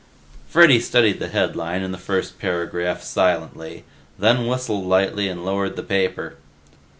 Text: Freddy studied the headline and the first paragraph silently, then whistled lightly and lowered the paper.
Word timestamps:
Freddy 0.49 0.79
studied 0.79 1.19
the 1.19 1.27
headline 1.27 1.83
and 1.83 1.93
the 1.93 1.97
first 1.99 2.39
paragraph 2.39 3.03
silently, 3.03 3.83
then 4.17 4.47
whistled 4.47 4.85
lightly 4.85 5.27
and 5.29 5.45
lowered 5.45 5.75
the 5.75 5.83
paper. 5.83 6.37